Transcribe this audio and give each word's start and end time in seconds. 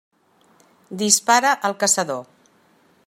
Dispara 1.01 1.51
el 1.69 1.77
caçador. 1.85 2.25